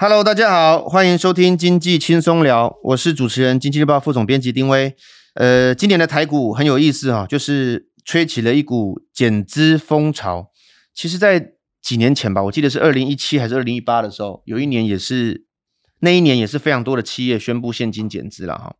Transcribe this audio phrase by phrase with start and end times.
[0.00, 4.94] Hello，大家好，欢迎收听经济轻松聊，我是主持人、经济日报副总编辑丁威。
[5.34, 10.52] 呃，今年的台股很有意思哈，就是吹起了一股减资风潮。
[10.94, 15.46] 其实，在几年前吧，我记得是二零一七还是二零一八的时候，有一年也是
[15.98, 18.76] 那一年也是非常多的企业宣布现金减资了哈。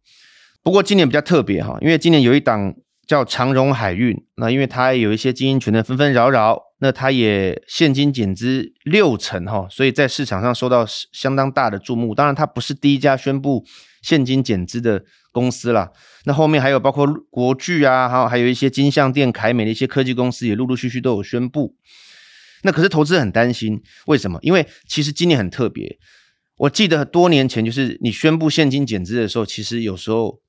[0.62, 2.76] 不过今年比较特别哈，因为今年有一档
[3.08, 6.67] 叫长荣海运，那因为它有一些经营权的纷纷扰扰。
[6.80, 12.14] 那它也现金减资六成哈，所以在市场上受到相当大的注目。
[12.14, 13.64] 当然，它不是第一家宣布
[14.02, 15.90] 现金减资的公司啦。
[16.24, 21.74] 那后面还有包括国巨啊，还有还有一些金像电、凯美的一些科技公司也陆陆续续都有宣布。
[22.62, 24.38] 那可是投资人很担心，为什么？
[24.42, 25.98] 因为其实今年很特别。
[26.58, 30.40] 我记得多年前，就是你宣布现金减资的时候，其实有时候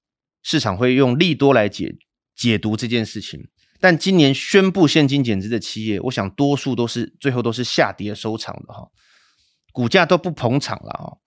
[0.42, 1.96] 市场会用利多来解
[2.36, 3.48] 解读这件事情。
[3.82, 8.90] 但今年宣布现金减资的企业，我想多数都是最后都是下跌收场的哈，
[9.72, 11.18] 股价都不捧场了哈。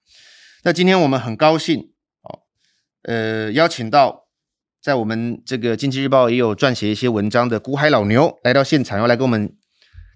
[0.63, 2.41] 那今天我们很高兴哦，
[3.05, 4.29] 呃，邀请到
[4.83, 9.57] 在我们这个经济日报也有撰写一些文章的股海老牛来到现场，要来跟我们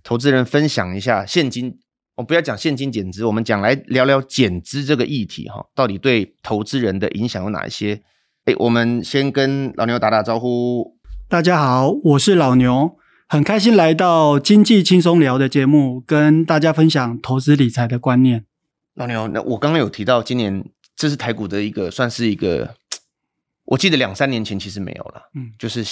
[0.04, 1.78] 投资人分享一下现金。
[2.16, 8.02] 我不要讲现金减资，我们讲来聊聊减资这个议题哈，到底对投资人的影响有哪一些？
[8.44, 10.95] 哎，我们先跟老牛打打招呼。
[11.28, 12.96] 大家好，我是老牛，
[13.26, 18.46] 很开心来到经济轻松聊的节目，跟大家分享投资理财的观念。
[18.94, 22.76] 老牛，那我刚刚有提到，今年这是台股的一个，算是一个，
[23.66, 25.84] 我记得两三年前其实没有了，嗯，就是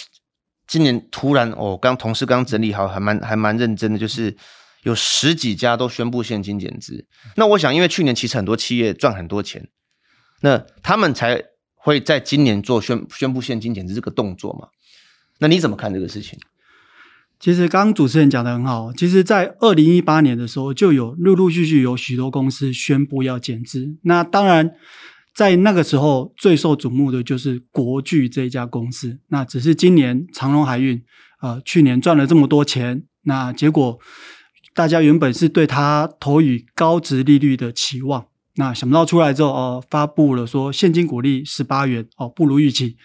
[0.69, 4.37] 今年突然，我、哦、刚同事刚整理好，还蛮还蛮认真的，就是
[4.85, 7.09] 有十几家都宣布现金减资。
[7.35, 9.69] 那我想，因为去年其实很多企业赚很多钱，
[10.43, 11.43] 那他们才
[11.75, 14.69] 会在今年做宣宣布现金减资这个动作嘛。
[15.39, 16.39] 那你怎么看这个事情？
[17.41, 23.97] 其实刚刚主持人讲得很好，其实，在二零一八年的时候，就有陆陆续续有许多公司宣布要减资。
[24.03, 24.70] 那当然，
[25.35, 29.19] 在那个时候最受瞩目的就是国巨这一家公司。
[29.29, 31.03] 那只是今年长荣海运，
[31.42, 33.98] 呃，去年赚了这么多钱，那结果
[34.73, 42.97] 大家原本是对他投予高值利率的期望，那想不到出来之后，哦、呃，发布了说现金股利十八元，哦，不如预期。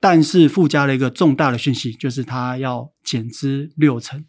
[0.00, 4.24] 但是附加了一个重大的讯息，就是他要减资六成，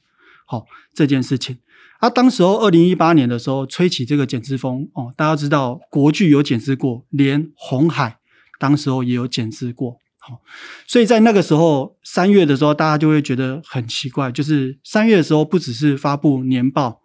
[0.46, 1.58] 好、这件事情。
[2.00, 8.20] 啊，当时候二零一八年的时候吹起这个减资风哦，大家知道国巨有减资过，连红海
[8.60, 10.42] 当时候也有减资过，好、
[10.86, 17.02] 所以在那个时候三月的时候，大家就会觉得很奇怪，就是三月的时候不只是发布年报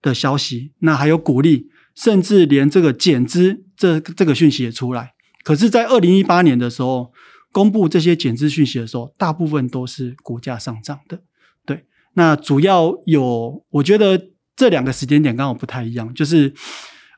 [0.00, 5.12] 的消息，那还有股利，甚至连这个减资这这个讯息也出来。
[5.44, 7.12] 可是，在二零一八年的时候。
[7.52, 11.20] 公布这些减资讯息的时候，大部分都是股价上涨的。
[11.64, 16.52] 对，那主要有，我觉得这两个时间点刚好不太一样，就是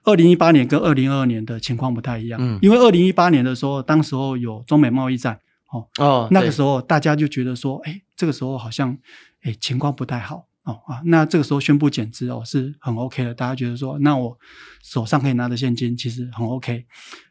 [0.02, 2.38] 二零一八年跟二零二二年的情况不太一样。
[2.42, 5.38] 嗯，因为二零一八年的时候，当时候有中美贸易战，
[5.72, 8.98] 哦哦，那个时候大家就觉得说，哎，这个时候好像，
[9.42, 10.46] 哎，情况不太好。
[10.64, 14.38] 哦啊，那这个时候宣布减资哦是很 OK 的，大家觉得说，那我
[14.82, 16.86] 手上可以拿的现金其实很 OK。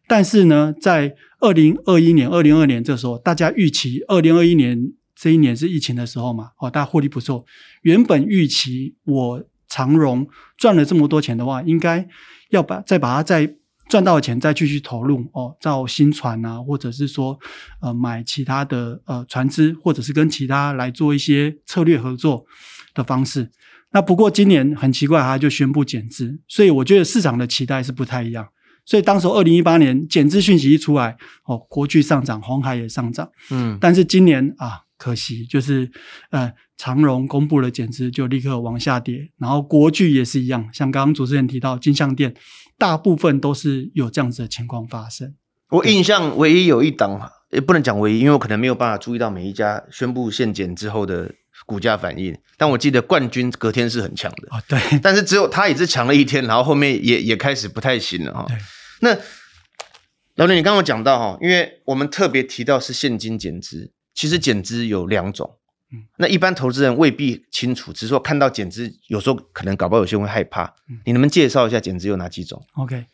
[0.07, 7.45] 但是呢，在二零二一年、二零二年这时候，大家预期二零二一年这一年是疫情的时候嘛，哦，大家获利不错。
[7.81, 10.27] 原本预期我长荣
[10.57, 12.07] 赚了这么多钱的话，应该
[12.49, 13.55] 要把再把它再
[13.89, 17.39] 赚到的钱再继续投入哦，造新船啊，或者是说
[17.81, 22.45] 呃买其他的呃船只，或者是跟其他来做一些策略合作。
[22.93, 23.51] 的方式，
[23.91, 28.47] 那不过今年很奇怪，它就宣布减资，所以我觉得市场的期待是不太一样。
[28.85, 31.15] 所以当时二零一八年减资讯息一出来，
[31.45, 35.89] 哦，国巨上涨，红海也上涨，嗯，但是今年啊，可惜就是
[36.31, 42.35] 呃，长荣公布了减资，就立刻往下跌，然后国巨也是一样，像刚刚主持人提到金像店，
[42.77, 45.33] 大部分都是有这样子的情况发生。
[45.69, 51.33] 我印象唯一有一档，也不能讲唯一，因为我可能没有办法注意到每一家宣布限减之后的。
[51.65, 58.45] 股价反应，但我记得冠军隔天是很强的哦，对，但是只有他也是强了一天，然后后面也也开始不太行了哈。
[58.47, 58.57] 对
[59.01, 59.15] 那
[60.35, 65.57] 老刘，你刚刚讲到哈，因为我们特别提到是现金减资，其实减资有两种，
[65.91, 70.63] 嗯，那一般投资人未必清楚，只是说看到减资，有时候可能搞不好有些人会害怕。
[70.89, 73.05] 嗯，你能不能介绍一下减资有哪几种？OK。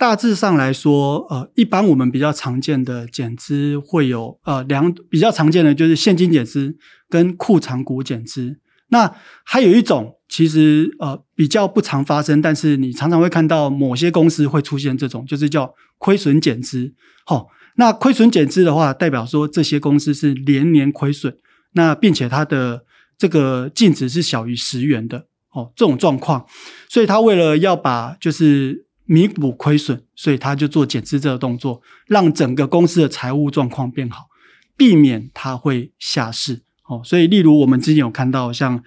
[0.00, 6.74] 大致上来说，呃，一般我们比较常见的减资会有呃两比较常见的就是现金减资
[7.10, 8.56] 跟库藏股减资。
[8.88, 9.14] 那
[9.44, 16.94] 还有一种其实呃比较不常发生，但是你常常会看到某些公司会出现这种，就是叫亏损减资。
[17.26, 21.36] 好、那亏损减资的话，代表说这些公司是连年亏损，
[21.74, 22.84] 那并且它的
[23.18, 25.26] 这个净值是小于十元的。
[25.52, 26.46] 哦，这种状况，
[26.88, 34.28] 所以他为了要把就是弥补亏损，所以他就做减资这个动作，让整个公司的财务状况变好，
[34.76, 36.62] 避免它会下市。
[36.84, 38.80] 哦，所以例如我们之前有看到像，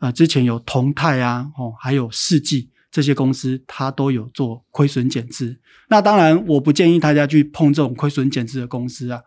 [0.00, 5.60] 呃，之前有同泰啊，哦，还有世纪这些公司，它都有做亏损减资。
[5.90, 9.20] 那当然，我不建议大家去碰这种亏损减资的公司啊，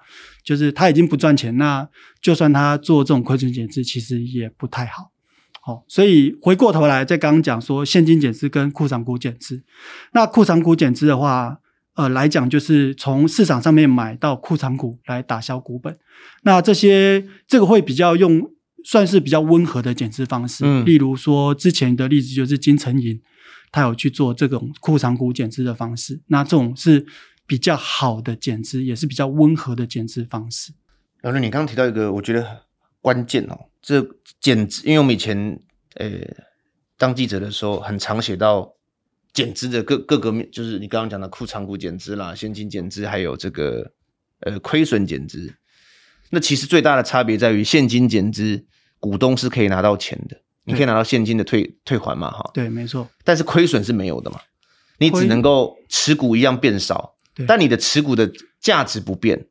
[0.43, 1.87] 就是它已经不赚钱，那
[2.21, 5.10] 就算它做这种亏损减资，其实也不太好。
[5.63, 9.63] 好，所以回过头来，在刚刚讲说现金减资跟库藏股减资，
[10.13, 11.59] 那库藏股减资的话，
[11.93, 15.95] 呃，来讲就是从市场上面买到库藏股来打消股本。
[16.41, 18.41] 那这些这个会比较用
[18.83, 23.21] 算是比较温和的减资方式，嗯，例如说之前的例子就是金城银，
[23.71, 27.05] 他有去做这种库藏股减资的方式，那这种是
[27.45, 30.73] 比较好的减资，也是比较温和的减资方式。
[31.21, 32.63] 老师，你刚刚提到一个我觉得
[32.99, 34.05] 关键哦，这
[34.39, 35.59] 减资，因为我们以前
[35.95, 36.09] 呃
[36.97, 38.73] 当记者的时候，很常写到。
[39.33, 43.89] 减资的各各个面，就是你刚刚讲的库藏股减资啦，现金减资，还有这个
[44.41, 45.53] 呃亏损减资。
[46.31, 48.65] 那其实最大的差别在于，现金减资，
[48.99, 50.35] 股东是可以拿到钱的，
[50.65, 52.51] 你可以拿到现金的退退还嘛，哈。
[52.53, 53.07] 对，没错。
[53.23, 54.41] 但是亏损是没有的嘛，
[54.97, 57.15] 你只能够持股一样变少，
[57.47, 58.29] 但你的持股的
[58.59, 59.47] 价值不变，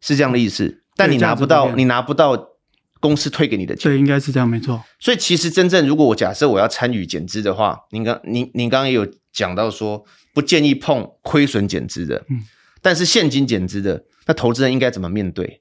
[0.00, 0.84] 是这样的意思。
[0.94, 2.53] 但你拿不到，你拿不到。
[3.04, 4.82] 公司退给你的钱，对，应该是这样，没错。
[4.98, 10.02] 所以其实真正，如果我假设我要参与减资的话，您刚您您刚刚也有讲到说，
[10.32, 12.40] 不建议碰亏损减资的，嗯，
[12.80, 15.60] 但是现金减资的，那投资人应该怎么面对？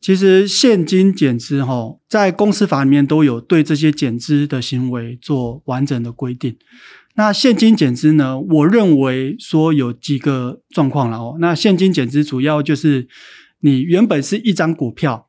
[0.00, 6.56] 其实现金减资哈，在公司法里面都有对这些减资的行为做完整的规定。
[7.16, 11.36] 那现金减资呢，我认为说有几个状况了哦。
[11.38, 13.08] 那现金减资主要就是
[13.60, 15.26] 你原本是一张股票。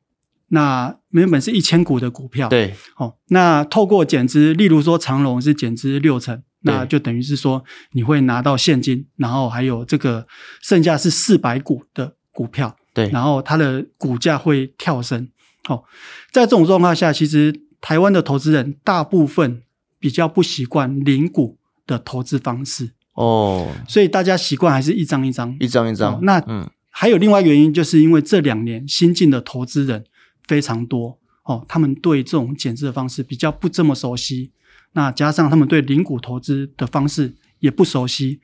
[0.53, 7.63] 那原本是一千股的股票，对，哦，那透过减资，例如说长荣是减资六成，那就等于是说
[7.94, 10.27] 你会拿到现金，然后还有这个
[10.62, 15.30] 剩下是四百股的股票，对，然后它的股价会跳升，
[15.69, 15.86] 哦，
[16.33, 19.62] 在这种状况下，其实台湾的投资人大部分
[20.00, 21.57] 比较不习惯零股
[21.88, 30.03] 的投资方式，哦，所以大家习惯还是一张一张，一张一张，哦，那嗯，还有另外原因，就是因为这两年新进的投资人。
[30.48, 34.52] 非常多哦，他们对这种减资的方式比较不这么熟悉，
[34.94, 38.40] 那加上他们对领股投资的方式也不熟悉，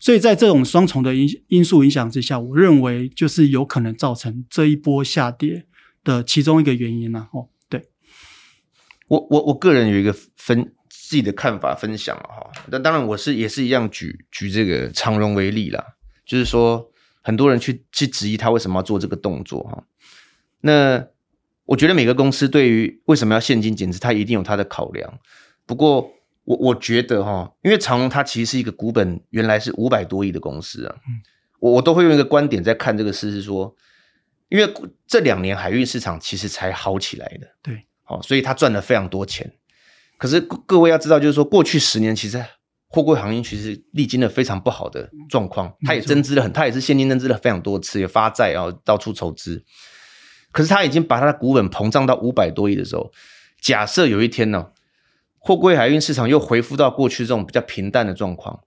[0.00, 5.66] 所以在这种双重的因因素影响之下，我认为就是有可能造成这一波下跌
[6.02, 7.48] 的其中一个原因了哦。
[7.68, 7.88] 对，
[9.08, 15.84] 我我我个人有一个分自己的看法分享了哈，那当然我是也是一样举举这个长荣为例啦，
[16.24, 16.90] 就是说
[17.22, 19.84] 很多人去去质疑他为什么要做这个动作哈，
[20.62, 21.06] 那。
[21.70, 25.20] 我觉得每个公司对于为什么要现金减资，它一定有它的考量。
[25.64, 26.10] 不过
[26.42, 30.96] 我我觉得哈，因为长隆它其实是一个股本原来是五百多亿的公司啊，
[31.60, 33.72] 我我都会用一个观点在看这个事，是说，
[34.48, 34.68] 因为
[35.06, 39.52] 这两年海运市场其实才好起来的，对，好，所以它赚了非常多钱。
[40.18, 42.44] 可是各位要知道，就是说过去十年其实
[42.88, 49.64] 货柜行业其实历经了非常不好的状况，它也增资了很，它也是现金增资了非常多次，也发债然后到处筹资。
[50.52, 53.12] 可是他已经把他的股本膨胀到五百多亿的时候，
[53.60, 54.68] 假设有一天呢，
[55.38, 58.60] 货柜海运市场又恢复到过去这种比较平淡的状况，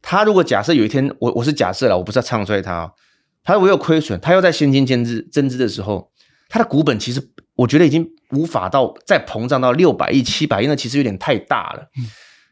[0.00, 2.94] 他如果假设有一天，我我是假设了，我不是要唱衰他，
[3.42, 6.10] 他如果有亏损，他又在现金增资增资的时候，
[6.48, 11.88] 他的股本其实我觉得已经无法到再膨胀到六百亿、七百亿，那其实有点太大了。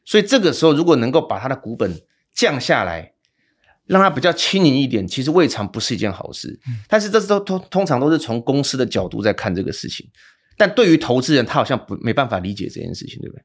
[0.04, 2.00] 所以这个时候如果能够把他的股本
[2.34, 3.13] 降下来。
[3.86, 6.58] 让它比较轻盈一点，其实未尝不是一件好事。
[6.66, 10.08] 嗯、但是这是都通通常都是从公司的角度在看这个事情，
[10.56, 13.42] 但对于投资人，他好像不没办法理解这件事情，对不对？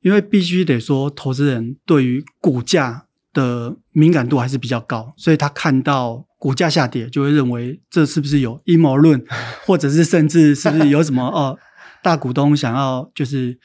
[0.00, 9.24] 因为必须得说，投资人对于股价的敏感度还是比较高，所以他看到股价下跌，就会认为这是不是有阴谋论，
[9.64, 11.56] 或者是甚至是不是有什么哦，
[12.02, 13.58] 大股东想要就是。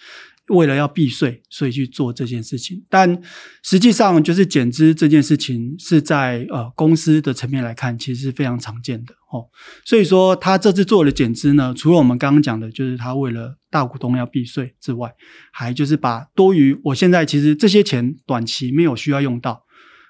[0.50, 2.84] 为了要避税，所以去做这件事情。
[2.89, 3.22] 但
[3.63, 9.46] 实际上，就是减资这件事情是在呃公司的层面来看，其实是非常常见的哦。
[9.86, 15.13] 所以说，他这次做了减资呢，除了我们刚刚讲的，就是他为了大股东要避税之外，
[15.51, 19.63] 还就是把多余，我现在其实这些钱短期没有需要用到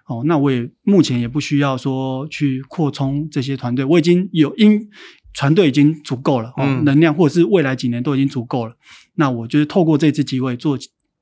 [0.08, 4.90] 哦，那我也目前也不需要说去扩充这些团队，我已经有因。
[5.34, 8.74] 团队已经足够了，哦，能量或者是未来几年都已经足够了。
[8.74, 8.78] 嗯、
[9.16, 10.78] 那我就是透过这次机会做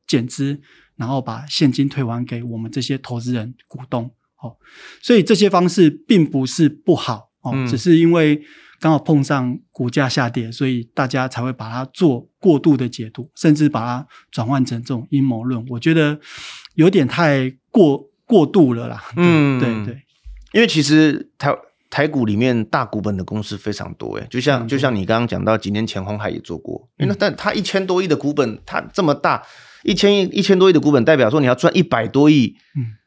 [0.07, 0.59] 减资，
[0.95, 4.11] 然后把现金退还给我们这些投资人股东。
[4.41, 4.55] 哦，
[5.01, 8.39] 所以这些方式并不是不好哦，嗯、只是因为
[8.79, 15.65] 刚好碰上股价下跌，所以大家才会把它做过度的解读，甚至把它转换成这种阴谋论。
[15.69, 16.19] 我觉得
[16.75, 19.03] 有点太过过度了啦。
[19.15, 20.03] 嗯，对对，
[20.53, 21.51] 因为其实台
[21.89, 29.41] 台股里面大股本的公司非常多，诶，就像、嗯、就像你刚刚讲到，几年前鸿海也做过，那但它一千多亿的股本，它这么大，
[29.83, 32.97] 一千亿一千多亿的股本，代表说你要赚一百多亿，嗯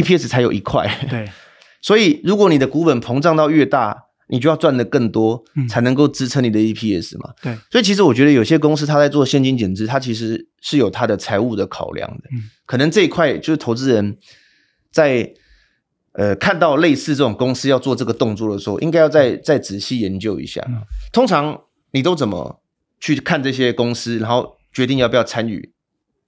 [0.00, 1.28] ，EPS 才有一块，对，
[1.82, 7.32] 所以如果你的股本膨胀到越大，你就要赚的更多，才能够支撑你的 EPS 嘛。
[7.42, 12.24] 对，所以其实我觉得有些公司它在做现金减资，它其实是有它的财务的考量的。
[12.32, 14.18] 嗯，可能这一块就是投资人
[14.92, 15.32] 在
[16.18, 20.60] 呃看到类似这种公司要做这个动作的时候，应该要再再仔细研究一下。
[20.68, 20.82] 嗯，
[21.12, 21.58] 通常
[21.92, 22.60] 你都怎么
[22.98, 25.72] 去看这些公司，然后决定要不要参与？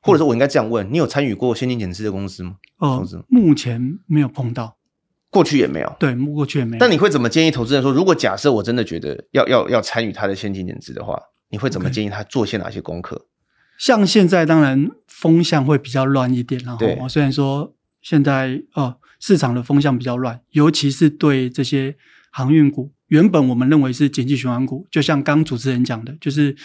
[0.01, 2.55] 或者说我应该这样问：你有参与过现金减资的公司吗？
[2.79, 4.79] 哦，目前没有碰到。
[5.29, 6.81] 过去也没有，对，过去也没有。
[6.81, 11.21] 但你会怎么建议投资人说，如果假设我真的觉得要要要参与他的现金减资的话，
[11.51, 13.27] 你会怎么建议他做些哪些功课.
[13.79, 21.95] 像现在当然风向会比较乱一点，然后对虽然说现在哦市场的风向比较乱，尤其是对这些
[22.33, 26.57] 航运股，原本我们认为是景气循环股，就像刚主持人讲的，就是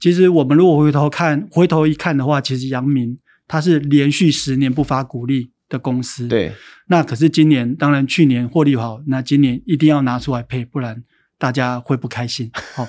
[0.00, 5.52] 其实我们如果回头看，回头一看的话，其实阳明它是连续十年不发股利。
[5.70, 6.50] 的公司，对，
[6.86, 11.04] 那可是今年，当然去年获利好，那今年一定要拿出来配，不然
[11.36, 12.50] 大家会不开心。
[12.74, 12.84] 好、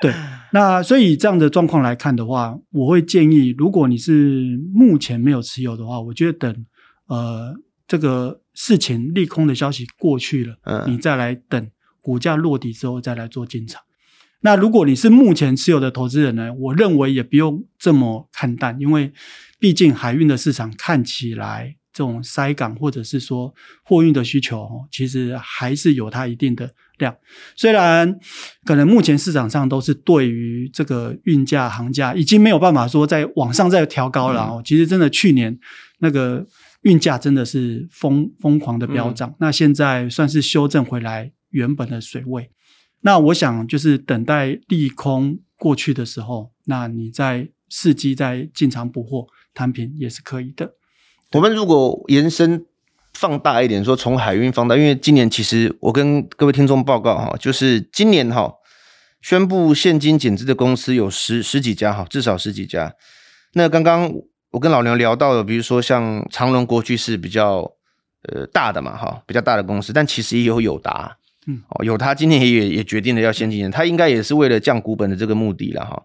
[0.00, 0.12] 对，
[0.52, 6.66] 那所以这样的状况来看的话，我会建议，如果你是目前没有持有的话，我觉得等
[7.06, 7.54] 呃
[7.86, 11.70] 这个事情利空的消息过去了，嗯，你再来等
[12.00, 13.80] 股价落底之后再来做进场。
[14.40, 19.12] 那如果你是目前持有的投资人呢，我认为也不用这么看淡，因为
[19.60, 21.76] 毕竟海运的市场看起来。
[21.96, 27.16] 这种塞港或者是说货运的需求，其实还是有它一定的量。
[27.56, 28.18] 虽然
[28.66, 34.62] 可能目前市场上都是对于这个运价、行价已经没有办法说再往上再调高了哦。
[34.62, 35.58] 其实真的去年
[36.00, 36.46] 那个
[36.86, 42.48] 运价真的是疯疯狂的飙涨，那现在算是修正回来原本的水位。
[43.00, 50.74] 那我想就是等待利空过去的时候，那你再伺机再进场补货摊平也是可以的。
[51.32, 52.64] 我们如果延伸
[53.14, 58.54] 放大一点，说从海运放大，因为今年其实我跟各位听众报告哈，就是今年哈
[59.20, 62.94] 宣布现金减资的公司有十十几家哈，至少十几家。
[63.54, 64.12] 那刚刚
[64.56, 67.70] 我跟老刘聊到的，比如说像长隆过去是比较
[68.22, 71.14] 呃大的嘛哈，比较大的公司，但其实也有友达，
[71.46, 76.02] 嗯，哦友达今年也也决定了要现金减，它应该也是为了降股本的这个目的了哈。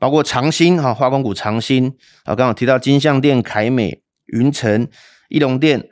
[0.00, 4.02] 包括长兴哈，化工股长兴啊，刚好提到金像电、凯美。
[4.32, 4.86] 云城、
[5.28, 5.88] 义隆店、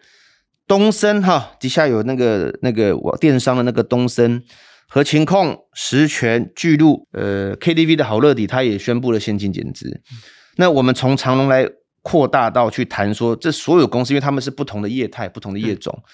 [0.66, 4.44] 东森哈，底下有那个那个我电商的那个东森
[4.88, 9.88] 和情控、十銓、巨鹿，呃，KTV 的好乐迪，他也宣布了现金减资。
[9.90, 10.18] 嗯、
[10.58, 11.66] 那我们从长隆来
[12.02, 16.08] 扩大到去谈说，这所有公司，因为他们是不同的业态、不同的业种，嗯、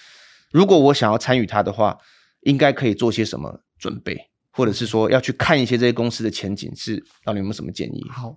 [0.52, 1.96] 如果我想要参与它的话，
[2.42, 4.16] 应该可以做些什么准备，
[4.50, 8.06] 或者是说要去看一些这些公司的前景，是到底有没有什么建议？
[8.10, 8.36] 好。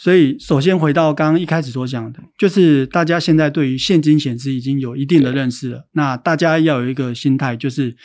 [0.00, 5.88] 所以，首先回到刚刚一开始所讲的，就是大家现在对于现金减资已经有一定的认识了。
[5.94, 7.96] 那大家要有一个心态，就是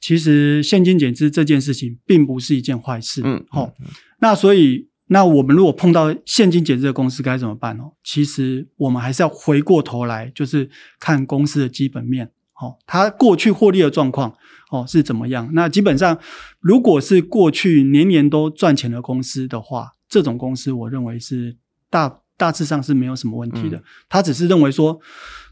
[0.00, 3.20] 其实现金减资这件事情并不是一件坏事。
[3.22, 3.72] 嗯，好、哦。
[4.20, 7.84] 那所以，那我们如果碰到现金减值的公司该怎么办呢？
[8.02, 12.30] 其实我们还是要回过头来，就是看公司的基本面，
[12.60, 14.34] 哦，它过去获利的状况，
[14.70, 15.50] 哦，是怎么样？
[15.52, 16.18] 那基本上，
[16.60, 21.56] 如果是过去年年都赚钱的公司的话，这种公司，我认为是
[21.90, 23.76] 大大致上是没有什么问题的。
[23.76, 24.98] 嗯、他只是认为说，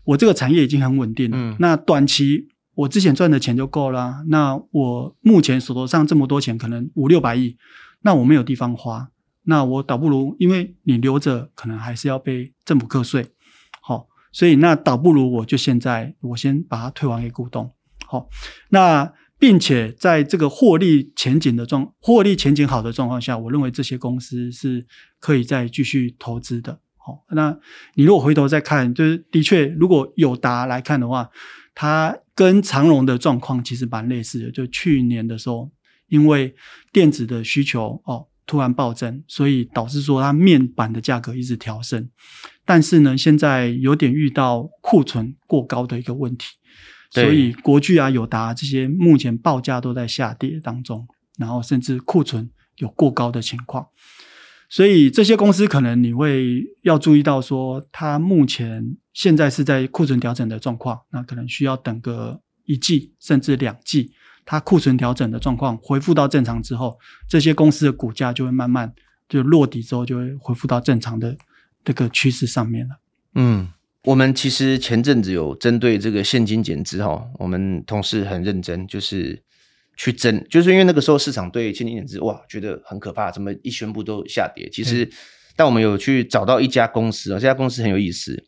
[0.05, 4.25] 我这个产业已经很稳定了，嗯、那短期我之前赚的钱就够了。
[4.29, 7.57] 那我目前手头上这么多钱，可能五六百亿，
[8.01, 9.11] 那我没有地方花，
[9.45, 13.27] 那我倒不如，因为你留着，可能还是要被政府课税。
[13.81, 17.73] 好，所以那倒不如我就现在我先把它退还给股东。
[18.07, 18.29] 好，
[18.71, 19.13] 那。
[19.43, 24.87] 并且在这个获利前景的状获利前景好的状况下，我认为这些公司是
[25.19, 26.79] 可以再继续投资的。
[26.97, 27.59] 好，那
[27.95, 31.29] 你如果回头再看，就是的确，如果有达来看的话，
[31.75, 34.53] 它跟长荣的状况其实蛮类似的。
[34.53, 35.73] 就去年的时候，
[36.07, 36.55] 因为
[36.93, 42.11] 电子的需求哦突然暴增，所以导致说它面板的价格一直调升，
[42.67, 46.49] 但是呢，现在有点遇到库存过高的一个问题。
[47.09, 53.87] 所以国巨啊、友达这些目前报价都在下跌当中，然后甚至库存有过高的情况，
[54.69, 64.13] 所以这些公司可能你会要注意到说，它目前现在是在库存调整的状况，那可能需要等个一季甚至两季，
[64.45, 68.93] 它库存调整的状况恢复到正常之后，这些公司的股价就会慢慢
[69.29, 71.37] 就落底之后就会恢复到正常的
[71.85, 72.97] 这个趋势上面了。
[73.35, 73.69] 嗯。
[74.05, 79.41] 我们其实前阵子有针对这个现金减资哈，我们同事很认真，就是
[79.97, 84.69] 去争，就是因为那个时候市场对现金减资哇觉得很可怕，怎么一宣布都下跌。
[84.71, 85.09] 其实，
[85.55, 88.45] 但我们有去找到一家公司啊，这家公司很有意思，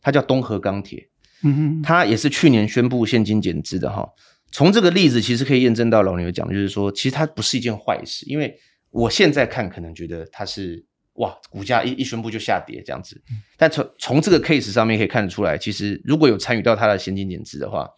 [0.00, 1.06] 它叫东河钢铁，
[1.42, 4.08] 嗯哼，它也是去年宣布现金减资的哈。
[4.54, 8.56] 从这个例子其实可以验证到老牛讲的，就是说其实它不是一件坏事，因为
[8.90, 10.86] 我现在看可能觉得它是。
[11.18, 13.22] 哇，股价一一宣布就下跌这样子，
[13.56, 17.88] 但从从这个 case 上面可以看得出来，其实如果有参与到它的现金减资的话，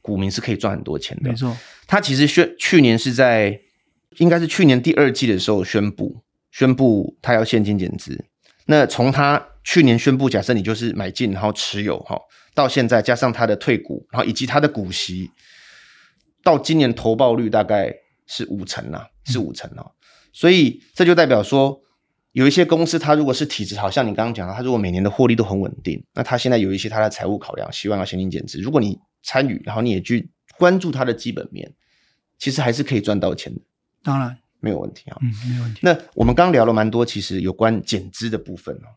[0.00, 1.30] 股民是可以赚很多钱的。
[1.30, 1.56] 没错，
[1.88, 3.60] 他其实宣去年是在
[4.18, 8.26] 应该是去年第二季的时候宣布宣布他要现金减资。
[8.66, 12.16] 那从他去年宣布，假设你就是买进然后持有哈，
[12.54, 15.28] 到现在加上他的退股，然后以及他的股息，
[16.42, 17.94] 到今年投报率大概
[18.26, 19.92] 是五成呐，是五成哦。
[20.32, 21.80] 所以这就代表说。
[22.32, 28.58] 有一些公司，它如果是体质好像你刚刚讲的，它如果每年的获利都很稳定，那它现在有一些它的财务考量，希望要现金减值。
[28.58, 31.70] 如果你参与，然后你也去关注它的基本面，
[32.38, 33.60] 其实还是可以赚到钱的。
[34.02, 35.80] 当然没有问题啊，嗯，没有问题。
[35.82, 38.88] 那我们刚刚聊了蛮多，其实有关减资的部分哦。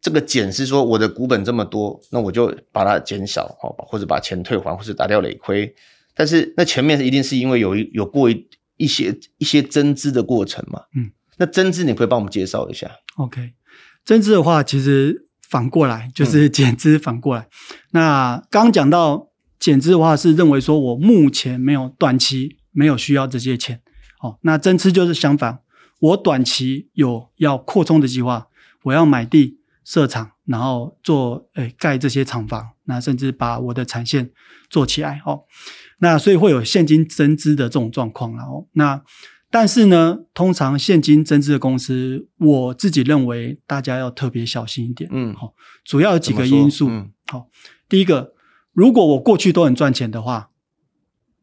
[0.00, 5.72] 这个减是说我的股本这么多，那我就把它减少，好，或者把钱退还，或者打掉累亏。
[6.14, 11.10] 但是那前面一定是因为有一有过一一些一些增资的过程嘛，嗯。
[11.38, 13.54] 那增资你可以帮我们介绍一下？OK，
[14.04, 17.40] 增资的话，其实反过来就是减资反过来。
[17.40, 23.80] 嗯、那刚刚讲到减资的话，是认为说我目前没有短期没有需要这些钱，
[24.20, 25.60] 哦，那增资就是相反，
[25.98, 28.48] 我短期有要扩充的计划，
[28.82, 34.30] 我要买地设厂，然后做诶盖这些厂房，那甚至把我的产线
[34.68, 35.44] 做起来，哦，
[36.00, 39.02] 那所以会有现金增资的这种状况，然后那。
[39.52, 45.10] 但是呢，通常现金增资的公司，我自己认为大家要特别小心一点。
[45.12, 46.88] 嗯，好，主要有几个因素。
[46.88, 47.48] 嗯，好，
[47.88, 48.32] 第一个，
[48.72, 50.50] 如果我过去都很赚钱的话，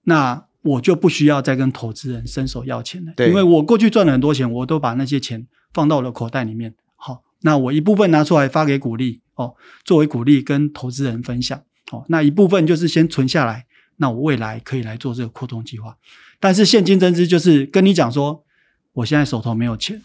[0.04, 3.12] 那我就不需要再跟投资人伸手要钱了。
[3.17, 6.76] 对，因为我过去赚了很多钱，我都把那些钱放到了口袋里面。
[6.96, 11.62] 好，那我一部分拿出来发给股利，哦，作为股利跟投资人分享。
[11.91, 13.65] 哦，那一部分就是先存下来，
[13.98, 15.98] 那我未来可以来做这个扩充计划。
[16.40, 18.44] 但是现金增资就是跟你讲说，
[18.94, 20.02] 我现在手头没有钱，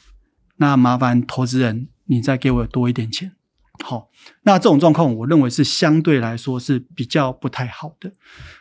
[0.57, 3.33] 那麻烦投资人你再给我多一点钱。
[3.83, 4.11] 好，
[4.43, 8.13] 那这种状况我认为是相对来说是比较不太好的。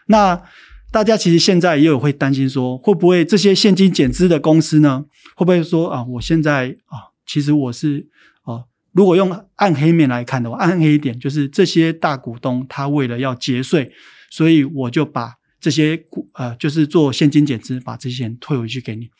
[0.07, 0.41] 那
[0.89, 8.09] 大家其实现在也有会担心说，会不会这些现金减资的公司呢，会不会说啊，我现在啊，其实我是
[8.43, 13.91] 啊，如果用暗黑面来看的话，暗黑一点就是这些大股东他为了要节税，
[14.31, 15.35] 所以我就把。
[15.63, 19.11] 这些股呃，就是做现金减资，把这些钱退回去给你。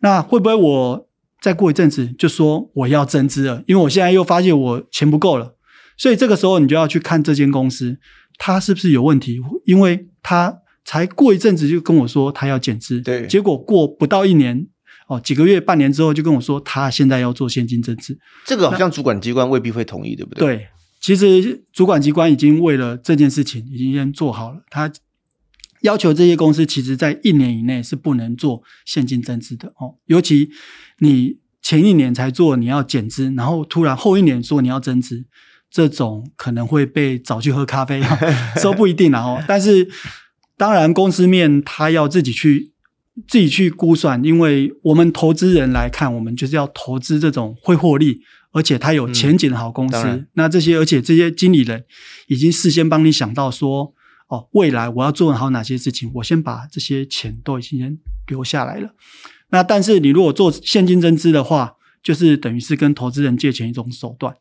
[0.00, 1.08] 那会不会我
[1.40, 3.64] 再过一阵子就说我要增资了？
[3.66, 5.56] 因为我现在又发现我钱不够了，
[5.96, 7.96] 所以这个时候你就要去看这间公司
[8.36, 14.66] 它是不是有问题，因为它才过一阵子就跟我说它要减资，对，结果过不到一年
[15.08, 18.18] 哦，几个月、半年之后就跟我说他现在要做现金增资。
[18.44, 20.56] 这个好像主管机关未必会同意，对不对？
[20.56, 20.66] 对，
[21.02, 24.90] 其实主管机关已经为了这件事情已经先做好了，他。
[25.82, 29.96] 要求这些公司，其实在一年以内是不能做现金增资的哦。
[30.06, 30.48] 尤其
[31.00, 35.24] 你前一年才做你要减资，然后突然后一年说你要增资，
[35.68, 38.00] 这种可能会被找去喝咖啡，
[38.62, 39.42] 说不一定然后。
[39.48, 39.88] 但是
[40.56, 42.70] 当然公司面他要自己去
[43.26, 48.20] 自己去估算，因为我们投资人来看，我们就是要投资这种会获利，
[48.52, 49.96] 而且它有前景的好公司。
[49.96, 51.84] 嗯、那这些而且这些经理人
[52.28, 53.94] 已经事先帮你想到说。
[54.28, 56.10] 哦，未来我要做好哪些事情？
[56.14, 58.94] 我先把这些钱都已经先留下来了。
[59.50, 64.34] 那但是你如果做现金增资的话，就是等于是跟投资人借钱一种手段。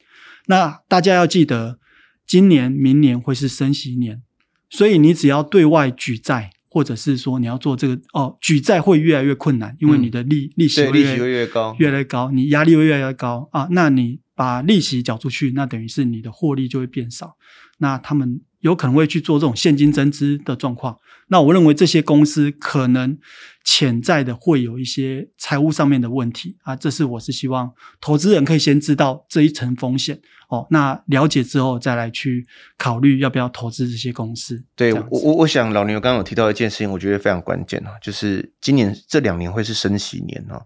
[0.46, 1.78] 那大家要记得，
[2.26, 4.22] 今年、明年会是升息年，
[4.70, 13.68] 所以你只要对外举债，或者是说你要做这个哦，举债会越来越困难，因为你的利、嗯、利息会越来越高，越来越高，你压力会越来越高啊。
[13.70, 17.36] 那你把利息缴出去，那等于是你的获利就会变少。
[17.78, 18.42] 那他们。
[18.62, 20.98] 有可能会去做这种现金增资的状况，
[21.28, 23.18] 那我认为这些公司可能
[23.64, 30.20] 潜在的会有一些财务上面的问题啊，这是我是希望投资人可以先知道这一层风险
[30.50, 32.46] 哦，那了解之后再来去
[32.78, 34.64] 考虑要不要投资这些公司。
[34.76, 40.62] 对我我我想老牛刚刚有提到一件事情，我觉得非常关键啊，就是今年这两年会是升息年啊，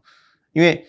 [0.53, 0.85] 因为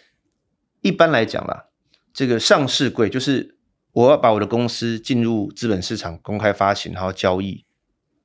[0.81, 1.66] 一般来讲啦，
[2.12, 3.56] 这个上市柜就是。
[3.97, 7.65] 我要把我的公司进入资本市场公开发行，然后交易，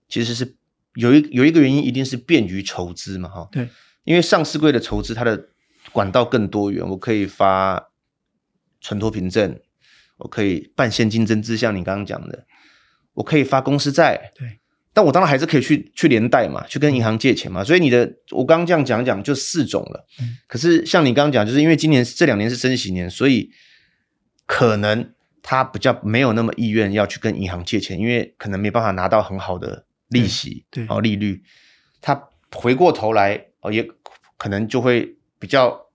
[0.10, 0.58] 其实是
[0.96, 3.48] 有一有一个原因，一定是便于筹资嘛，哈。
[3.50, 3.70] 对，
[4.04, 5.48] 因为上市柜的筹资，它的
[5.94, 7.90] 管道更多元，我可以发
[8.82, 9.58] 存托凭证，
[10.18, 12.46] 我可以办现金增资，像你刚刚讲的，
[13.14, 14.60] 我可以发公司债，对，
[14.94, 17.64] 但我当然还是可以去去连贷嘛，去跟银行借钱嘛。
[17.64, 20.06] 所以你的我刚刚这样讲讲就四种了。
[20.20, 23.50] 嗯，可是像你刚刚讲，就是因为今年这两年是升息年，所以
[24.46, 31.44] 可能他比较没有那么意愿要去跟银行借钱，因为可能没办法拿到很好的利息，对，哦，利率。
[32.02, 33.88] 他回过头来哦，也
[34.38, 35.88] 可能就会比较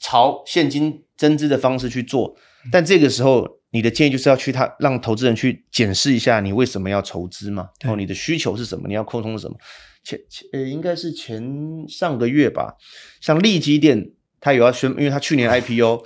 [0.00, 2.36] 朝现金增资的方式去做，
[2.70, 3.58] 但这个时候。
[3.70, 7.68] 你的建议就是要去他让投资人去检视一下你为什么要筹资嘛？
[7.84, 8.88] 哦，你的需求是什么？
[8.88, 9.58] 你要扩充什么？
[10.02, 12.76] 前前呃，应该是前上个月吧。
[13.20, 16.04] 像利基电，他有要宣，因为他去年 IPO，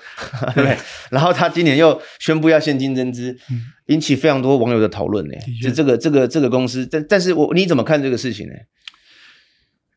[0.54, 0.76] 对不对？
[1.10, 5.34] 然后他今年又宣布要现金增资，嗯、引起非常多网友的讨论呢。
[5.62, 8.52] 就这个这个这个公司，但但是我你怎么看这个事情呢？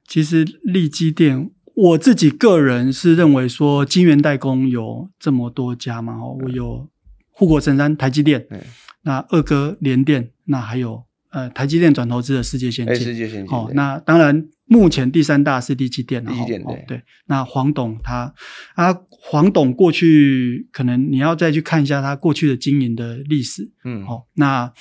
[0.07, 6.89] 其实利基电，我自己个人是认为说，晶圆代工有这么多家嘛，哦，我有。
[7.37, 8.61] 护国神山台积电，嗯、
[9.01, 11.03] 那二哥联电，那还有
[11.35, 18.33] 呃台积电转投资的世界先进，世界先进哦，那当然目前第三大是力积电，力积电对，对，那黄董他
[18.75, 24.71] 啊黄董过去可能你要再去看一下他过去的经营的历史，嗯，哦，那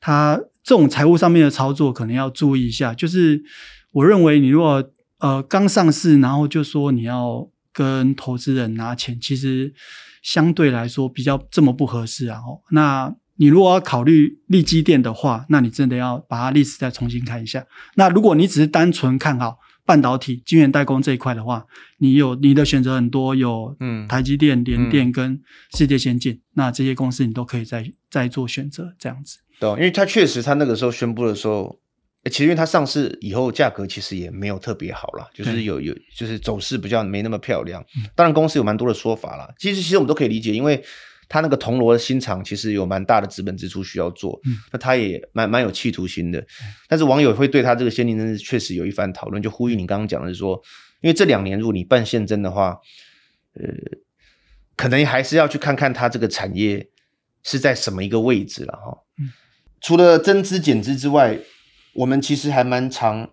[0.00, 3.42] 他这种财务上面的操作可能要注意一下，就是
[3.90, 4.88] 我认为你如果
[5.18, 9.74] 呃刚上市，然后就说你要跟投资人拿钱，其实。
[10.22, 12.40] 相对来说比较这么不合适啊，
[12.72, 17.64] 那你如果要考虑利基电的话，那你真的要把它历史再重新看一下。
[17.94, 21.64] 那如果你只是单纯看好半导体、晶圆代工这一块的话，
[21.98, 25.40] 你有你的选择很多，有嗯台积电、联电跟
[25.74, 29.38] 世界先进，嗯、那这些公司你都可以再再做选择，这样子。
[29.60, 31.78] 对，因为它确实，它那个时候宣布的时候。
[32.28, 37.80] 其实因为它上市以后价格其实也没有特别好啦，就是有有就是走势比较没那么漂亮。
[38.16, 40.82] 当然公司有蛮多的说法啦，其实其实我们都可以理解，因为
[41.28, 44.40] 它那个铜锣的新厂其实有蛮大的资本支出需要做，
[44.72, 46.44] 那他也蛮蛮有企图心的。
[46.88, 50.60] 但是网友会对他这个现金增资确实有一番讨论，就呼吁你刚刚讲的是说，
[51.00, 52.78] 因为这两年如果你办现增的话，
[53.54, 53.62] 呃，
[54.76, 56.88] 可能还是要去看看它这个产业
[57.42, 58.98] 是在什么一个位置了哈。
[59.80, 61.38] 除了增资减资之外。
[61.98, 63.26] 我们其实还蛮常，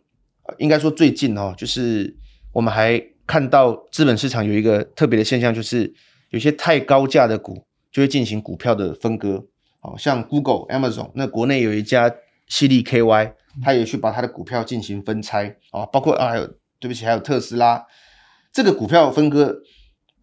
[0.58, 2.15] 应该说最近哦，就是
[2.53, 5.93] 我们还看到资本市场有一个特别的现象，就是
[6.29, 9.45] 有些太高价的股就会进行股票的分割，
[9.82, 12.10] 哦，像 Google、Amazon，那国内有一家
[12.49, 16.47] 矽力 KY，它也去把它的股票进行分拆，哦，包括啊，还有
[16.79, 17.86] 对不起，还有特斯拉，
[18.51, 19.60] 这个股票分割，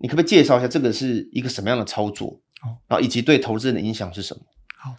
[0.01, 2.41] 你可不可以介绍一下这个是一个什么样的操作？
[2.63, 4.43] 哦，然后以及对投资人的影响是什么？
[4.77, 4.97] 好，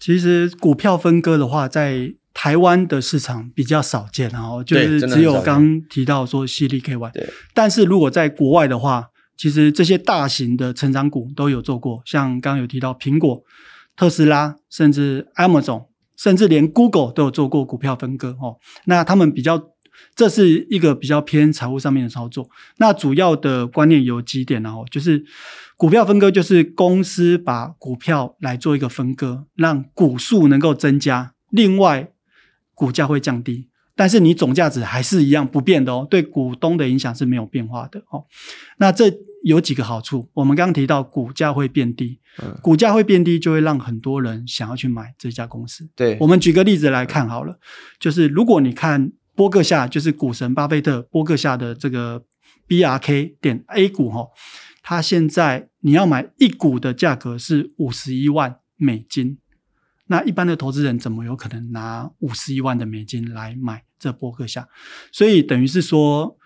[0.00, 9.10] 其实股票分割的话，在台湾的市场比较少见，然后就是只有刚提到说矽力 KY，对，但是如果在国外的话，
[9.42, 13.42] 其实这些大型的成长股都有做过，像刚刚有提到苹果、
[13.96, 18.58] 特斯拉，甚至 Amazon，甚至连 Google 都有做过股票分割哦。
[18.84, 19.60] 那他们比较，
[20.14, 22.48] 这是一个比较偏财务上面的操作。
[22.76, 25.24] 那主要的观念有几点，然后就是
[25.76, 32.12] 股票分割就是公司把股票来做一个分割，让股数能够增加，另外。
[32.74, 38.24] 股价会降低，但是你总价值还是一样不变的哦，对股东的影响是没有变化的哦。
[38.78, 45.88] 那这有几个好处，我们刚刚提到股价会变低，嗯，股价会变低就会让很多人想要去买这家公司。
[45.94, 47.58] 对，我们举个例子来看好了，
[47.98, 52.24] 就是如果你看波克夏，就是股神巴菲特波克夏的这个
[52.68, 54.28] BRK 点 A 股哈，
[54.82, 59.38] 它现在你要买一股的价格是五十一万美金。
[60.06, 64.68] 那一般的投资人怎么有可能拿五十一万的美金来买这波克夏？
[65.10, 66.36] 所以等于是说，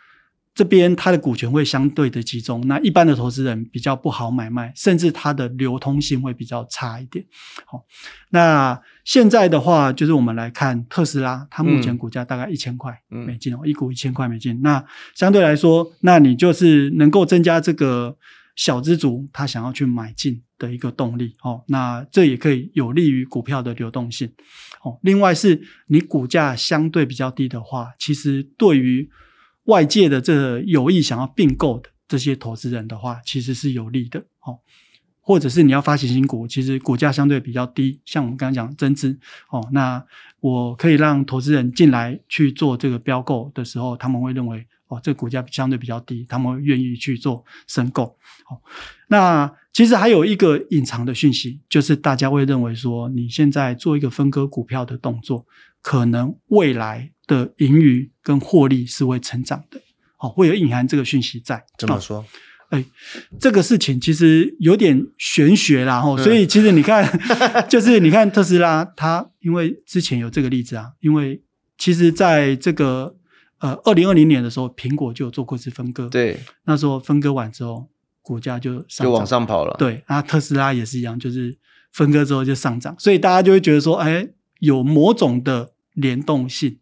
[0.57, 7.25] 这边它的股权会相对的集中，那一般的投资人比较不好买卖，甚至它的流通性会比较差一点。
[7.66, 7.85] 好，
[8.31, 14.61] 那现在的话，就是我们来看特斯拉，它目前股价大概一千块美金哦，嗯、一股一千块美金。
[14.62, 14.83] 那
[15.14, 18.16] 相对来说，那你就是能够增加这个。
[18.57, 24.33] 小资族他想要去买进的一个动力，哦，那这也可以有利于股票的流动性，
[24.83, 24.99] 哦。
[25.03, 29.07] 另外是你股价相对比较低的话，其实对于
[29.66, 34.59] 外界的这个有意想要并购的这些投资人的话，其实是有利的，哦。
[35.20, 39.18] 或者是你要发行新股，其实股价相对比较低，像我们刚刚讲增资，
[39.50, 40.05] 哦，那
[40.40, 44.66] 我可以让投资人进来去做这个标购的时候，他们会认为。
[44.88, 48.16] 哦，这个股价相对比较低，他们愿意去做申购。
[48.44, 48.62] 好，
[49.09, 55.44] 那其实还有一个隐藏的讯息，就是大家会认为说，你现在做一个分割股票的动作，
[55.87, 59.81] 可能未来的盈余跟获利是会成长的。
[60.16, 61.64] 好，会有隐含这个讯息在。
[61.79, 62.25] 怎么说？
[62.70, 62.85] 哎，
[63.38, 67.09] 这个事情其实有点玄学啦，吼，所以其实你看，
[67.70, 71.40] 就是你看特斯拉，它因为之前有这个例子啊，因为
[71.79, 73.14] 其实在这个
[73.61, 77.87] 呃二零二零年的时候，苹果就有做过一次分割，对，那时候分割完之后，
[78.22, 81.57] 股价就上就往上跑了，对，那特斯拉也是一样，就是
[81.92, 84.27] 分割之后就上涨，所以大家就会觉得说，哎，
[84.59, 86.78] 有某种的联动性。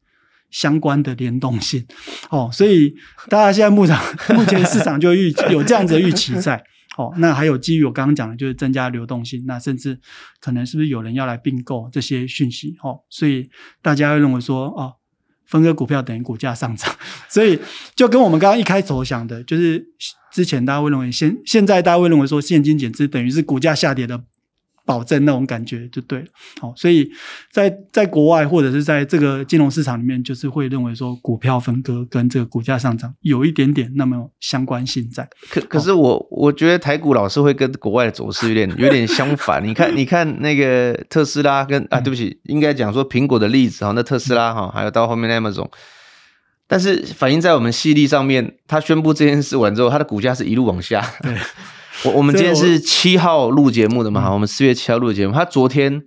[0.50, 1.84] 相关的联动性，
[2.30, 2.94] 哦，所以
[3.28, 3.98] 大家现在目前
[4.36, 6.62] 目前市场就预有这样子的预期在，
[6.96, 9.98] 哦，那还有基于我刚刚讲的，就是增加流动性，那甚至
[10.40, 13.50] 可能是不是有人要来并购这些讯息，哦，所以
[13.82, 14.92] 大家会认为说，哦，
[15.44, 16.94] 分割股票等于股价上涨，
[17.28, 17.58] 所以
[17.96, 19.84] 就跟我们刚刚一开头想的，就是
[20.32, 24.22] 之前大家会认为现现在大家会认为说现金减资等于是股价下跌的。
[24.86, 26.26] 保证那种感觉就对了，
[26.60, 27.10] 好，所以
[27.50, 35.26] 在在国外或者是在这个金融市场里面，就是会认为说股票分割跟这个股价上涨有一点点那么相关性在。
[35.48, 39.66] 可可是我我觉得台股老是会跟国外的走势有点有点相反。
[39.66, 45.70] 你看你看那个特斯拉跟啊，对不起，应该讲说苹果的例子哈，那特斯拉哈，还有到后面那 Amazon，
[46.68, 51.02] 但是反映在我们矽力上面，他宣布这件事完之后，它的股价是一路往下。
[51.22, 51.34] 对。
[52.04, 54.32] 我我们今天是七号录节目的嘛？
[54.32, 56.02] 我们四月七号录节目，他昨天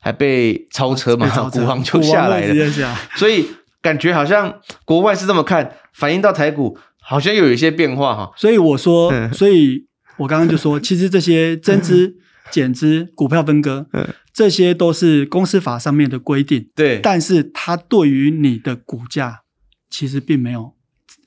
[0.00, 1.28] 还被超车嘛？
[1.50, 3.46] 股王就下来了，所以
[3.80, 8.32] 感觉好像国外是这么看，反映到台股好像又有一些变化哈。
[8.36, 12.16] 所以我说，所以我刚刚就说， 其实这些增资、
[12.50, 13.86] 减资、股票分割，
[14.34, 16.68] 这些都是公司法上面的规定。
[16.74, 19.42] 对，但是它对于你的股价
[19.88, 20.74] 其实并没有。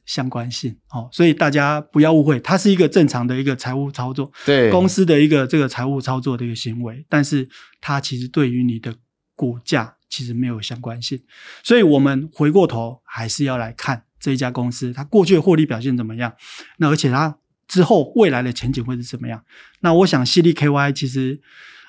[0.05, 7.49] 相关性，哦，所以大家不要误会，它是一个正常的一个财务操作，对公司的一个这个财务操作的一个行为，但是
[7.81, 8.95] 它其实对于你的
[9.35, 11.19] 股价其实没有相关性，
[11.63, 16.33] 所以我们回过头还是要来看这一家公司它过去的获利表现怎么样，
[16.77, 19.43] 那而且它之后未来的前景会是怎么样？
[19.79, 21.41] 那我想矽力 KY 其实，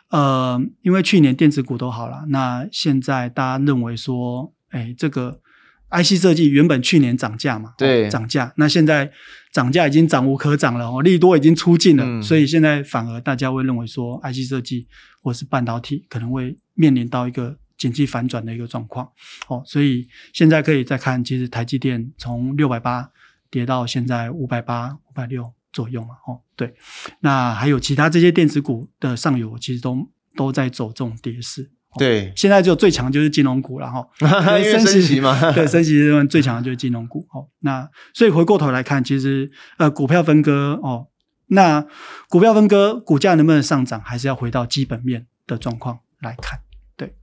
[0.08, 5.42] 呃，因为去年电子股都好了，那现在大家认为说，哎，这个。
[5.90, 9.10] IC 设计原本去年涨价嘛，对，涨价，那现在
[9.52, 14.86] 涨价已经涨无可涨了哦，利多已经出尽了，嗯，所以现在反而大家会认为说，IC 设计
[15.22, 19.08] 或是半导体可能会面临到一个景气反转的一个状况，
[19.48, 23.08] 哦，所以现在可以再看，其实台积电从六百八
[23.50, 26.74] 跌到现在五百八、五百六左右嘛，哦，对，
[27.20, 31.70] 那还有其他这些电子股的上游，其实都都在走这种跌势。
[31.98, 34.06] 对，现在就最强就是金融股了哈，
[34.58, 35.94] 因为升息嘛，对，升息
[36.28, 37.26] 最强的就是金融股。
[37.32, 41.06] 哦，那所以回过头来看，其实呃，股票分割哦，
[41.48, 41.86] 那
[42.28, 46.60] 股票分割股价能不能上涨，还是要回到基本面的状况来看。
[46.96, 47.16] 对，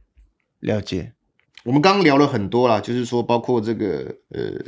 [0.60, 1.14] 了解。
[1.66, 4.60] 我们刚刚聊了很多啦，就是说包括这个呃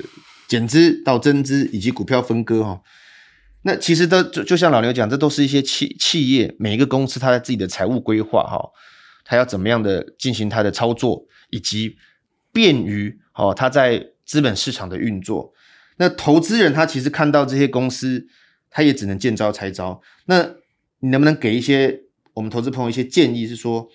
[0.47, 2.81] 减资到增资以及股票分割哈、哦，
[3.63, 8.57] 那其实都就就像老刘讲，这都是一些企企业每一个公司它在自己的财务规划哈。
[8.57, 8.69] 哦
[9.25, 11.97] 他要怎么样的进行他的操作，以及
[12.53, 15.53] 便于哦他在资本市场的运作。
[15.97, 18.27] 那投资人他其实看到这些公司，
[18.69, 20.01] 他也只能见招拆招。
[20.27, 20.43] 那
[20.99, 22.03] 你能不能给一些
[22.35, 23.89] 我们投资朋友一些建议，是说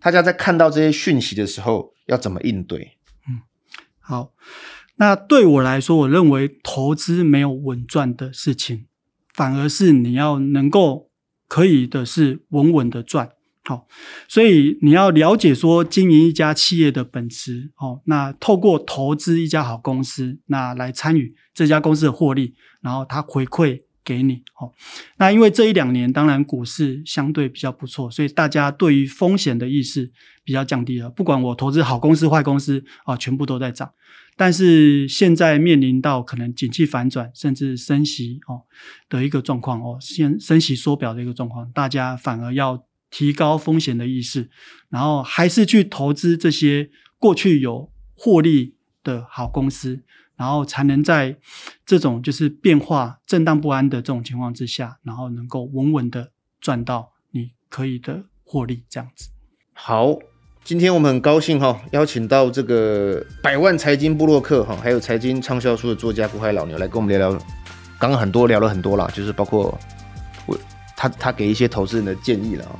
[0.00, 2.96] 大家在看到这些讯息的时候要怎么应对？
[3.28, 3.42] 嗯，
[4.00, 4.32] 好。
[4.96, 8.86] 那对我来说，我认为投资没有稳赚的事情，
[9.32, 11.10] 反而是你要能够
[11.48, 13.32] 可以的是稳稳的赚。
[13.64, 13.86] 好，
[14.26, 24.72] 所以你要了解说经营一家企业的本质，哦，那透过投资一家好公司，那来参与这家公司的获利，然后它回馈给你，哦，
[25.18, 30.10] 那因为这一两年当然股市相对比较不错，所以大家对于风险的意识
[30.42, 31.08] 比较降低了。
[31.08, 33.92] 不管我投资好公司坏公司啊，全部都在涨。
[34.36, 38.62] 但是现在面临到可能景气反转，甚至升息哦
[39.08, 42.84] 的一个状况哦，先升息缩表的一个状况，大家反而要。
[43.12, 44.48] 提高风险的意识，
[44.88, 50.00] 然后还是去投资这些过去有获利的好公司，
[50.34, 51.36] 然后才能在
[51.84, 59.28] 这种就是变化震荡不安的这种情况之下，然后能够稳稳的赚到你可以的获利，这样子。
[59.74, 60.18] 好，
[60.64, 67.38] 今天我们很高兴哈，邀请到这个百万财经部落客哈，还有财经畅销书的作家古海老牛来跟我们聊聊，
[67.98, 69.78] 刚刚很多聊了很多啦，就是包括
[70.46, 70.58] 我
[70.96, 72.78] 他他给一些投资人的建议了啊。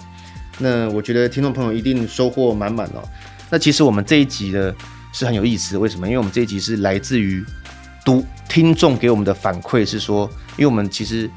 [0.58, 3.02] 那我觉得听众朋友一定收获满满哦。
[3.50, 4.72] 那其实我们这一集呢
[5.12, 6.06] 是很有意思，为什么？
[6.06, 7.44] 因为我们这一集是来自于
[8.04, 11.28] 读听众给我们的反馈，是说，因为我们其实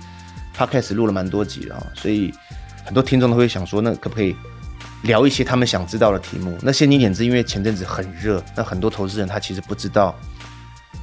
[0.56, 2.34] Podcast 录了蛮多集了，所以
[2.86, 4.36] 很多听众都会想说，那可不可以
[5.04, 6.58] 聊一些他们想知道的题目？
[6.62, 10.18] 那现金减资，因为前阵子很热，那很多投资人他其实不知道，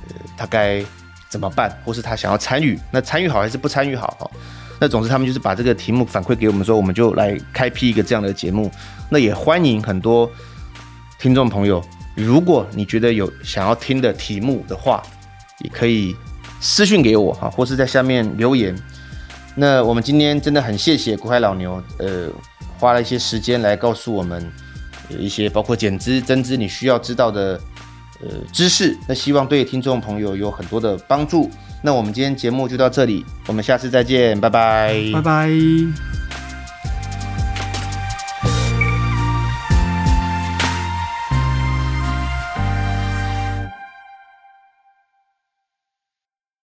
[0.08, 0.82] 呃，他该
[1.28, 4.30] 怎么办，或是他想要参与，那参与好还是不参与好？
[4.82, 8.68] 那总之他们就是把这个题目反馈给我们说，我们就来开辟一个这样的节目。
[9.08, 10.28] 那也欢迎很多
[11.20, 11.80] 听众朋友，
[12.16, 15.00] 如果你觉得有想要听的题目的话，
[15.60, 16.16] 也可以
[16.60, 18.76] 私讯给我哈，或是在下面留言。
[19.54, 22.28] 那我们今天真的很谢谢国海老牛，呃，
[22.76, 24.52] 花了一些时间来告诉我们
[25.08, 27.60] 一些包括减脂、增脂你需要知道的
[28.20, 28.98] 呃知识。
[29.06, 31.48] 那希望对听众朋友有很多的帮助。
[31.82, 36.11] 那我们今天节目就到这里，我们下次再见，拜拜，拜拜。